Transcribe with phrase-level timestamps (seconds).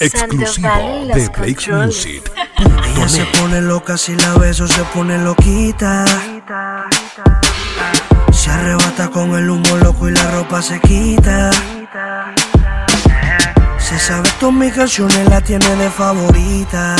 [0.00, 2.30] Exclusivo de Breaks Music.
[2.94, 6.04] Ella se pone loca si la beso, se pone loquita.
[8.30, 11.50] Se arrebata con el humo loco y la ropa se quita.
[13.78, 16.94] Se sabe todas mis canciones, la tiene de favorita.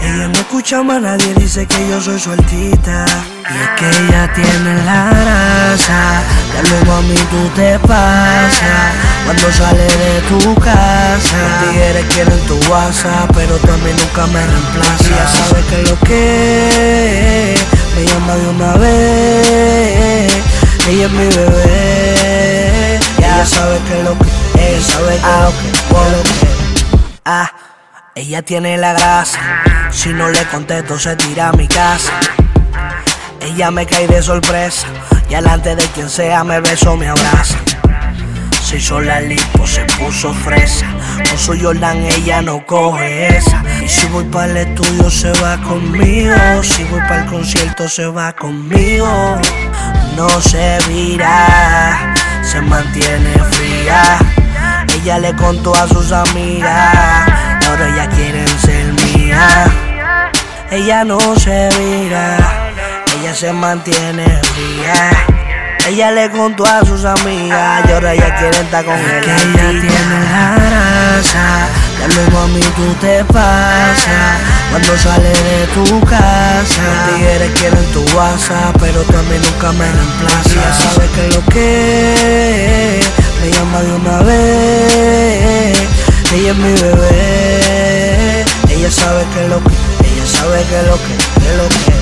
[0.00, 3.04] Ella no escucha más a nadie, dice que yo soy sueltita.
[3.50, 6.22] Y es que ella tiene la grasa,
[6.54, 8.94] ya luego a mí tú te pasas.
[9.24, 15.04] Cuando sale de tu casa, los tigres quieren tu WhatsApp, pero también nunca me reemplaza.
[15.06, 17.60] Ella sabe que lo que es,
[17.94, 20.32] me llama de una vez.
[20.88, 24.28] Ella es mi bebé, ella sabe que lo que,
[24.58, 26.48] ella sabe que lo que, lo que.
[27.24, 27.52] Ah.
[28.14, 29.40] Ella tiene la grasa,
[29.90, 32.12] si no le contesto se tira a mi casa.
[33.44, 34.86] Ella me cae de sorpresa,
[35.28, 37.58] y alante de quien sea me beso, me abraza.
[38.62, 40.86] Se hizo la lipo, se puso fresa.
[41.28, 43.62] Con su Jordan ella no coge esa.
[43.84, 46.34] Y si voy para el estudio se va conmigo.
[46.62, 49.38] Si voy para el concierto se va conmigo.
[50.16, 54.18] No se vira, se mantiene fría.
[54.94, 57.26] Ella le contó a sus amigas,
[57.66, 59.64] ahora ella quieren ser mía.
[60.70, 62.61] Ella no se vira,
[63.34, 65.10] se mantiene fría.
[65.88, 69.24] Ella le contó a sus amigas, y ahora ella quiere estar con él.
[69.24, 74.38] Que ella tiene la grasa, ya luego a mí tú te pasas.
[74.70, 80.50] Cuando sale de tu casa, los tigres quieren tu WhatsApp, pero también nunca me reemplaza.
[80.50, 83.10] Ella sabe que lo que es,
[83.40, 85.78] me llama de una vez.
[86.34, 91.56] Ella es mi bebé, ella sabe que lo que, ella sabe que lo que, que
[91.56, 92.01] lo que.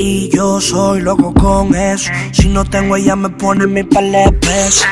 [0.00, 2.08] Y yo soy loco con eso.
[2.30, 4.86] Si no tengo ella me pone mi par de pesos.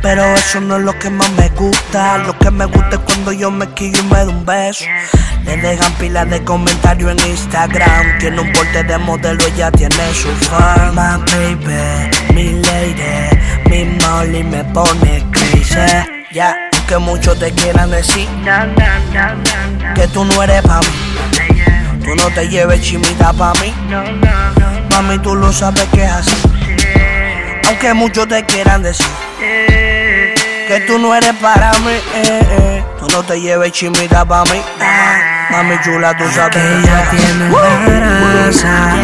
[0.00, 2.18] Pero eso no es lo que más me gusta.
[2.18, 4.84] Lo que me gusta es cuando yo me quillo y me doy un beso.
[5.44, 8.18] Le dejan pilas de comentarios en Instagram.
[8.18, 10.94] Tiene un porte de modelo, ella tiene su fan.
[10.94, 15.76] My baby, mi lady, mi molly me pone crazy.
[16.32, 18.26] Ya, aunque muchos te quieran decir
[19.94, 21.15] que tú no eres pa' mí.
[22.06, 23.74] Tú no te lleves chimita pa' mí.
[24.92, 26.36] Mami, tú lo sabes que es así.
[27.68, 29.06] Aunque muchos te quieran decir
[30.68, 31.90] que tú no eres para mí.
[32.14, 32.84] eh, eh.
[33.00, 34.62] Tú no te lleves chimita pa' mí.
[34.80, 38.94] Ah, Mami chula, tú sabes que ella tiene la grasa.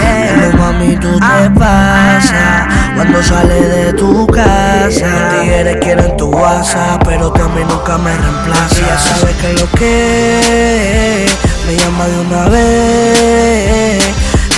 [0.40, 2.66] Pero mami, tú te pasas.
[2.94, 8.76] Cuando sale de tu casa, los tigres quieren tu WhatsApp, pero también nunca me reemplaza.
[8.78, 11.38] Ella sabe que lo que es,
[11.72, 14.04] me llama de una vez.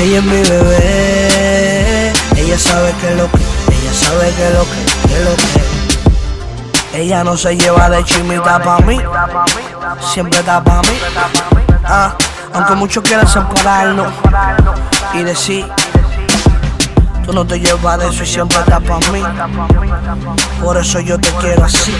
[0.01, 2.13] Ella es mi bebé.
[2.37, 6.99] Ella sabe que lo que, ella sabe que lo que, que lo que.
[6.99, 9.01] Ella no se lleva de chimita pa' mí,
[10.01, 10.99] siempre está pa' mí.
[11.85, 12.15] Ah,
[12.53, 14.13] aunque muchos quieran separarnos
[15.13, 15.67] y decir,
[17.25, 19.23] tú no te llevas de eso y siempre estás pa' mí.
[20.63, 21.95] Por eso yo te quiero así.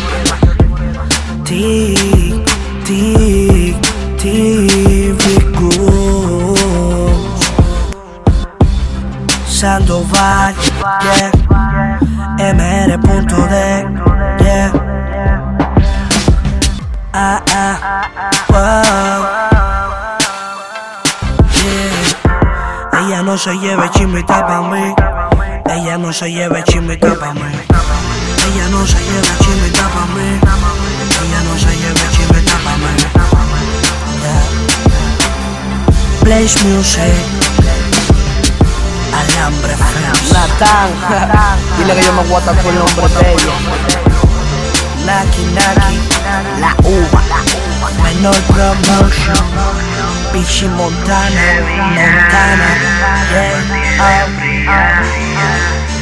[1.45, 2.45] Tic,
[2.85, 3.24] tic,
[10.05, 10.53] Sandoval,
[11.05, 11.33] yeah.
[12.39, 13.55] MR.D,
[14.45, 14.69] yeah.
[17.15, 17.77] Ah, ah,
[18.51, 19.23] wow.
[21.65, 23.01] Yeah.
[23.01, 24.95] Ella no se lleve chimita pa' mí.
[25.73, 27.41] Ella no se lleve chimita pa' mí.
[27.41, 30.41] Ella no se lleve chimita pa' mí.
[31.23, 32.93] Ella no se lleve chimita pa' mí.
[34.23, 34.45] Yeah.
[36.25, 37.54] Blaze Music.
[39.19, 40.33] Alambre Films.
[40.33, 40.91] Natán,
[41.79, 43.55] dile que yo me voy a estar con el nombre de ella.
[45.07, 45.99] Naki Naki.
[46.61, 47.23] La uva.
[48.03, 49.45] Menor Promotion.
[50.33, 51.43] Pichi Montana.
[51.95, 52.69] Montana.
[53.31, 53.65] Yeah.
[54.01, 55.94] Oh.